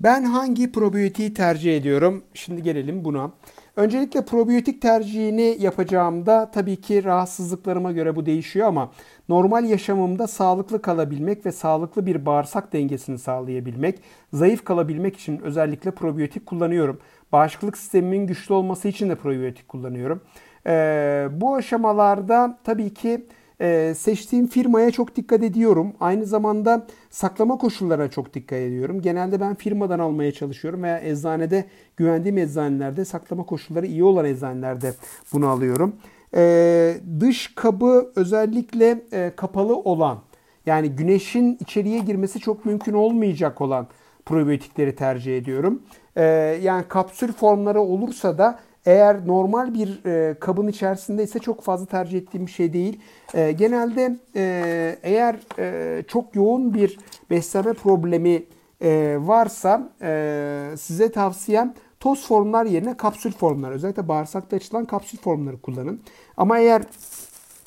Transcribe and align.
Ben 0.00 0.24
hangi 0.24 0.72
probiyotiği 0.72 1.34
tercih 1.34 1.76
ediyorum? 1.76 2.24
Şimdi 2.34 2.62
gelelim 2.62 3.04
buna. 3.04 3.30
Öncelikle 3.76 4.24
probiyotik 4.24 4.82
tercihini 4.82 5.56
yapacağımda 5.60 6.50
tabii 6.50 6.76
ki 6.76 7.04
rahatsızlıklarıma 7.04 7.92
göre 7.92 8.16
bu 8.16 8.26
değişiyor 8.26 8.68
ama 8.68 8.90
normal 9.28 9.64
yaşamımda 9.64 10.26
sağlıklı 10.26 10.82
kalabilmek 10.82 11.46
ve 11.46 11.52
sağlıklı 11.52 12.06
bir 12.06 12.26
bağırsak 12.26 12.72
dengesini 12.72 13.18
sağlayabilmek, 13.18 14.00
zayıf 14.32 14.64
kalabilmek 14.64 15.16
için 15.16 15.38
özellikle 15.38 15.90
probiyotik 15.90 16.46
kullanıyorum. 16.46 16.98
Bağışıklık 17.32 17.78
sistemimin 17.78 18.26
güçlü 18.26 18.54
olması 18.54 18.88
için 18.88 19.08
de 19.08 19.14
probiyotik 19.14 19.68
kullanıyorum. 19.68 20.20
Ee, 20.66 21.28
bu 21.32 21.54
aşamalarda 21.54 22.58
tabii 22.64 22.94
ki 22.94 23.26
ee, 23.60 23.94
seçtiğim 23.96 24.46
firmaya 24.46 24.90
çok 24.90 25.16
dikkat 25.16 25.42
ediyorum. 25.42 25.92
Aynı 26.00 26.26
zamanda 26.26 26.86
saklama 27.10 27.58
koşullarına 27.58 28.10
çok 28.10 28.34
dikkat 28.34 28.58
ediyorum. 28.58 29.02
Genelde 29.02 29.40
ben 29.40 29.54
firmadan 29.54 29.98
almaya 29.98 30.32
çalışıyorum 30.32 30.82
veya 30.82 31.00
eczanede 31.00 31.64
güvendiğim 31.96 32.38
eczanelerde 32.38 33.04
saklama 33.04 33.42
koşulları 33.42 33.86
iyi 33.86 34.04
olan 34.04 34.24
eczanelerde 34.24 34.94
bunu 35.32 35.48
alıyorum. 35.48 35.96
Ee, 36.34 36.96
dış 37.20 37.54
kabı 37.54 38.12
özellikle 38.16 39.02
e, 39.12 39.32
kapalı 39.36 39.76
olan 39.76 40.18
yani 40.66 40.90
güneşin 40.90 41.58
içeriye 41.60 41.98
girmesi 41.98 42.40
çok 42.40 42.64
mümkün 42.64 42.92
olmayacak 42.92 43.60
olan 43.60 43.86
probiyotikleri 44.26 44.96
tercih 44.96 45.38
ediyorum. 45.38 45.82
Ee, 46.16 46.24
yani 46.62 46.84
kapsül 46.88 47.32
formları 47.32 47.80
olursa 47.80 48.38
da 48.38 48.58
eğer 48.86 49.26
normal 49.26 49.74
bir 49.74 50.04
e, 50.06 50.34
kabın 50.34 50.68
içerisinde 50.68 51.22
ise 51.22 51.38
çok 51.38 51.62
fazla 51.62 51.86
tercih 51.86 52.18
ettiğim 52.18 52.46
bir 52.46 52.50
şey 52.50 52.72
değil. 52.72 53.00
E, 53.34 53.52
genelde 53.52 54.16
e, 54.36 54.96
eğer 55.02 55.36
e, 55.58 56.02
çok 56.02 56.36
yoğun 56.36 56.74
bir 56.74 56.98
beslenme 57.30 57.72
problemi 57.72 58.42
e, 58.82 59.16
varsa 59.20 59.92
e, 60.02 60.72
size 60.78 61.12
tavsiyem 61.12 61.74
toz 62.00 62.26
formlar 62.26 62.64
yerine 62.64 62.96
kapsül 62.96 63.32
formlar. 63.32 63.70
Özellikle 63.70 64.08
bağırsakta 64.08 64.56
açılan 64.56 64.84
kapsül 64.84 65.18
formları 65.18 65.60
kullanın. 65.60 66.00
Ama 66.36 66.58
eğer 66.58 66.82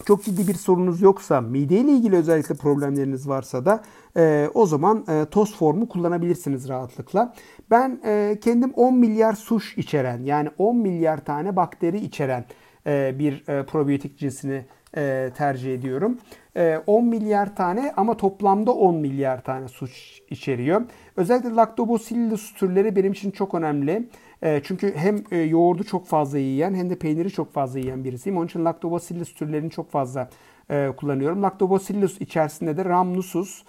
çok 0.05 0.23
ciddi 0.23 0.47
bir 0.47 0.53
sorunuz 0.53 1.01
yoksa, 1.01 1.41
mideyle 1.41 1.91
ilgili 1.91 2.15
özellikle 2.15 2.55
problemleriniz 2.55 3.27
varsa 3.27 3.65
da 3.65 3.83
e, 4.17 4.49
o 4.53 4.65
zaman 4.65 5.05
e, 5.09 5.25
toz 5.25 5.55
formu 5.55 5.89
kullanabilirsiniz 5.89 6.69
rahatlıkla. 6.69 7.33
Ben 7.71 8.01
e, 8.05 8.37
kendim 8.41 8.73
10 8.73 8.97
milyar 8.97 9.33
suş 9.33 9.77
içeren 9.77 10.23
yani 10.23 10.49
10 10.57 10.77
milyar 10.77 11.25
tane 11.25 11.55
bakteri 11.55 11.97
içeren 11.97 12.45
e, 12.87 13.15
bir 13.19 13.47
e, 13.47 13.65
probiyotik 13.65 14.17
cinsini 14.17 14.65
e, 14.97 15.31
tercih 15.37 15.73
ediyorum. 15.73 16.17
E, 16.57 16.81
10 16.87 17.05
milyar 17.05 17.55
tane 17.55 17.93
ama 17.97 18.17
toplamda 18.17 18.71
10 18.71 18.95
milyar 18.95 19.43
tane 19.43 19.67
suş 19.67 20.21
içeriyor. 20.29 20.81
Özellikle 21.17 21.49
Lactobacillus 21.49 22.53
türleri 22.53 22.95
benim 22.95 23.11
için 23.11 23.31
çok 23.31 23.53
önemli. 23.53 24.09
E, 24.43 24.61
çünkü 24.63 24.95
hem 24.95 25.23
e, 25.31 25.37
yoğurdu 25.37 25.83
çok 25.83 26.07
fazla 26.07 26.37
yiyen 26.37 26.75
hem 26.75 26.89
de 26.89 26.95
peyniri 26.95 27.31
çok 27.31 27.53
fazla 27.53 27.79
yiyen 27.79 28.03
birisiyim. 28.03 28.37
Onun 28.37 28.45
için 28.45 28.65
Lactobacillus 28.65 29.33
türlerini 29.33 29.71
çok 29.71 29.91
fazla 29.91 30.29
e, 30.69 30.91
kullanıyorum. 30.97 31.43
Lactobacillus 31.43 32.21
içerisinde 32.21 32.77
de 32.77 32.85
Rhamnusus, 32.85 33.63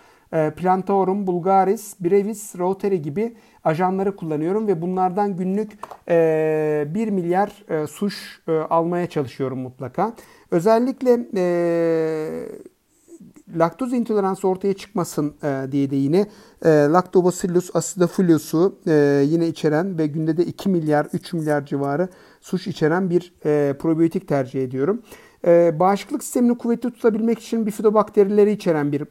Plantaorum, 0.57 1.27
Bulgaris, 1.27 1.95
Brevis, 2.01 2.59
Rotary 2.59 2.97
gibi 2.97 3.37
ajanları 3.65 4.17
kullanıyorum 4.17 4.67
ve 4.67 4.83
bunlardan 4.83 5.37
günlük 5.37 5.73
e, 6.09 6.85
1 6.95 7.09
milyar 7.09 7.65
e, 7.69 7.87
suş 7.87 8.43
e, 8.49 8.53
almaya 8.53 9.07
çalışıyorum 9.07 9.59
mutlaka. 9.59 10.15
Özellikle 10.51 11.27
e, 11.37 11.45
laktoz 13.57 13.93
intoleransı 13.93 14.49
ortaya 14.49 14.75
çıkmasın 14.75 15.35
e, 15.43 15.73
diye 15.73 15.91
de 15.91 15.97
yine 15.97 16.27
e, 16.65 16.69
Lactobacillus 16.69 17.77
acidophilos'u 17.77 18.79
e, 18.87 19.25
yine 19.27 19.48
içeren 19.48 19.98
ve 19.98 20.07
günde 20.07 20.37
de 20.37 20.45
2 20.45 20.69
milyar 20.69 21.07
3 21.13 21.33
milyar 21.33 21.67
civarı 21.67 22.09
suş 22.41 22.67
içeren 22.67 23.11
bir 23.11 23.35
e, 23.45 23.75
probiyotik 23.79 24.29
tercih 24.29 24.65
ediyorum. 24.65 25.03
E, 25.47 25.80
bağışıklık 25.80 26.24
sistemini 26.24 26.58
kuvvetli 26.58 26.91
tutabilmek 26.91 27.39
için 27.39 27.67
bifidobakterileri 27.67 28.52
içeren 28.52 28.92
bir 28.92 29.02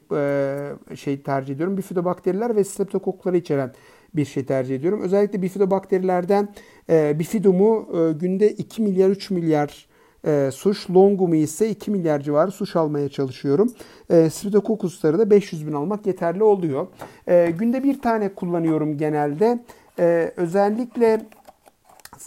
e, 0.91 0.95
şey 0.95 1.21
tercih 1.21 1.55
ediyorum. 1.55 1.77
Bifidobakteriler 1.77 2.55
ve 2.55 2.63
streptokokları 2.63 3.37
içeren 3.37 3.73
bir 4.15 4.25
şey 4.25 4.45
tercih 4.45 4.75
ediyorum. 4.75 5.01
Özellikle 5.01 5.41
bifidobakterilerden 5.41 6.49
e, 6.89 7.19
bifidumu 7.19 7.89
e, 7.97 8.11
günde 8.11 8.51
2 8.51 8.81
milyar 8.81 9.09
3 9.09 9.31
milyar 9.31 9.87
e, 10.25 10.49
suş, 10.53 10.89
longumu 10.89 11.35
ise 11.35 11.69
2 11.69 11.91
milyar 11.91 12.19
civarı 12.19 12.51
suş 12.51 12.75
almaya 12.75 13.09
çalışıyorum. 13.09 13.73
E, 14.09 14.29
Streptokokusları 14.29 15.19
da 15.19 15.29
500 15.29 15.67
bin 15.67 15.73
almak 15.73 16.05
yeterli 16.07 16.43
oluyor. 16.43 16.87
E, 17.27 17.53
günde 17.59 17.83
bir 17.83 18.01
tane 18.01 18.33
kullanıyorum 18.33 18.97
genelde. 18.97 19.59
E, 19.99 20.33
özellikle 20.37 21.25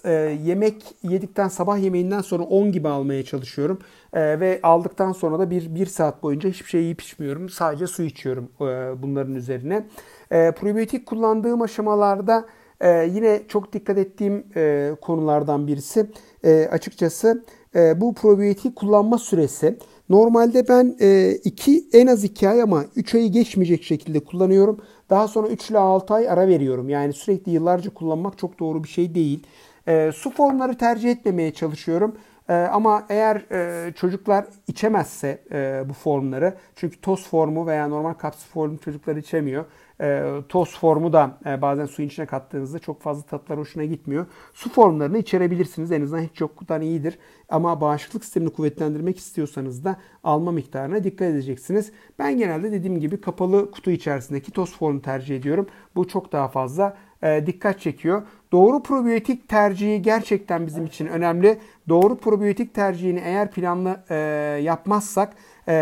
e, 0.04 0.12
yemek 0.44 0.82
yedikten 1.02 1.48
sabah 1.48 1.78
yemeğinden 1.78 2.20
sonra 2.20 2.42
10 2.42 2.72
gibi 2.72 2.88
almaya 2.88 3.24
çalışıyorum. 3.24 3.78
E, 4.12 4.40
ve 4.40 4.60
aldıktan 4.62 5.12
sonra 5.12 5.38
da 5.38 5.50
bir, 5.50 5.74
bir 5.74 5.86
saat 5.86 6.22
boyunca 6.22 6.48
hiçbir 6.48 6.70
şey 6.70 6.82
yiyip 6.82 7.02
içmiyorum. 7.02 7.48
Sadece 7.48 7.86
su 7.86 8.02
içiyorum 8.02 8.48
e, 8.60 9.02
bunların 9.02 9.34
üzerine. 9.34 9.86
E, 10.30 10.50
probiyotik 10.50 11.06
kullandığım 11.06 11.62
aşamalarda 11.62 12.46
e, 12.80 13.10
yine 13.14 13.42
çok 13.48 13.72
dikkat 13.72 13.98
ettiğim 13.98 14.44
e, 14.56 14.90
konulardan 15.00 15.66
birisi 15.66 16.10
e, 16.44 16.68
açıkçası 16.72 17.44
e, 17.74 18.00
bu 18.00 18.14
probiyotik 18.14 18.76
kullanma 18.76 19.18
süresi. 19.18 19.78
Normalde 20.08 20.68
ben 20.68 20.96
e, 21.00 21.30
iki, 21.44 21.88
en 21.92 22.06
az 22.06 22.24
2 22.24 22.48
ay 22.48 22.62
ama 22.62 22.84
3 22.96 23.14
ayı 23.14 23.32
geçmeyecek 23.32 23.82
şekilde 23.82 24.20
kullanıyorum. 24.20 24.80
Daha 25.10 25.28
sonra 25.28 25.48
3 25.48 25.70
ile 25.70 25.78
6 25.78 26.14
ay 26.14 26.28
ara 26.28 26.48
veriyorum. 26.48 26.88
Yani 26.88 27.12
sürekli 27.12 27.52
yıllarca 27.52 27.94
kullanmak 27.94 28.38
çok 28.38 28.58
doğru 28.58 28.84
bir 28.84 28.88
şey 28.88 29.14
değil. 29.14 29.46
E, 29.88 30.12
su 30.14 30.30
formları 30.30 30.78
tercih 30.78 31.10
etmemeye 31.10 31.54
çalışıyorum. 31.54 32.16
E, 32.48 32.54
ama 32.54 33.06
eğer 33.08 33.36
e, 33.52 33.92
çocuklar 33.92 34.44
içemezse 34.66 35.42
e, 35.52 35.84
bu 35.88 35.92
formları, 35.92 36.54
çünkü 36.76 37.00
toz 37.00 37.28
formu 37.28 37.66
veya 37.66 37.88
normal 37.88 38.14
kapsül 38.14 38.50
formu 38.50 38.78
çocuklar 38.78 39.16
içemiyor. 39.16 39.64
E, 40.00 40.24
toz 40.48 40.78
formu 40.78 41.12
da 41.12 41.38
e, 41.46 41.62
bazen 41.62 41.86
suyun 41.86 42.08
içine 42.08 42.26
kattığınızda 42.26 42.78
çok 42.78 43.02
fazla 43.02 43.22
tatlar 43.22 43.58
hoşuna 43.58 43.84
gitmiyor. 43.84 44.26
Su 44.54 44.70
formlarını 44.70 45.18
içerebilirsiniz. 45.18 45.92
En 45.92 46.02
azından 46.02 46.22
hiç 46.22 46.40
yoktan 46.40 46.82
iyidir. 46.82 47.18
Ama 47.48 47.80
bağışıklık 47.80 48.24
sistemini 48.24 48.52
kuvvetlendirmek 48.52 49.18
istiyorsanız 49.18 49.84
da 49.84 49.96
alma 50.24 50.52
miktarına 50.52 51.04
dikkat 51.04 51.28
edeceksiniz. 51.28 51.92
Ben 52.18 52.38
genelde 52.38 52.72
dediğim 52.72 53.00
gibi 53.00 53.20
kapalı 53.20 53.70
kutu 53.70 53.90
içerisindeki 53.90 54.50
toz 54.52 54.76
formu 54.76 55.02
tercih 55.02 55.36
ediyorum. 55.36 55.66
Bu 55.96 56.08
çok 56.08 56.32
daha 56.32 56.48
fazla 56.48 56.96
e, 57.22 57.46
dikkat 57.46 57.80
çekiyor. 57.80 58.22
Doğru 58.52 58.82
probiyotik 58.82 59.48
tercihi 59.48 60.02
gerçekten 60.02 60.66
bizim 60.66 60.86
için 60.86 61.06
önemli. 61.06 61.58
Doğru 61.88 62.16
probiyotik 62.16 62.74
tercihini 62.74 63.20
eğer 63.24 63.50
planlı 63.50 64.00
e, 64.10 64.14
yapmazsak 64.62 65.32
e, 65.68 65.74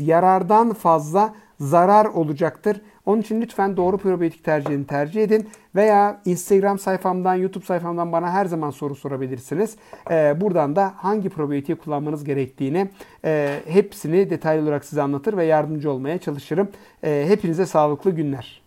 yarardan 0.00 0.72
fazla 0.72 1.34
zarar 1.60 2.04
olacaktır. 2.04 2.80
Onun 3.06 3.20
için 3.20 3.40
lütfen 3.40 3.76
doğru 3.76 3.98
probiyotik 3.98 4.44
tercihini 4.44 4.86
tercih 4.86 5.22
edin. 5.22 5.48
Veya 5.74 6.20
Instagram 6.24 6.78
sayfamdan, 6.78 7.34
YouTube 7.34 7.64
sayfamdan 7.64 8.12
bana 8.12 8.30
her 8.30 8.46
zaman 8.46 8.70
soru 8.70 8.94
sorabilirsiniz. 8.94 9.76
Ee, 10.10 10.40
buradan 10.40 10.76
da 10.76 10.92
hangi 10.96 11.28
probiyotiği 11.28 11.78
kullanmanız 11.78 12.24
gerektiğini 12.24 12.88
e, 13.24 13.60
hepsini 13.66 14.30
detaylı 14.30 14.62
olarak 14.62 14.84
size 14.84 15.02
anlatır 15.02 15.36
ve 15.36 15.44
yardımcı 15.44 15.90
olmaya 15.90 16.18
çalışırım. 16.18 16.68
E, 17.04 17.24
hepinize 17.28 17.66
sağlıklı 17.66 18.10
günler. 18.10 18.61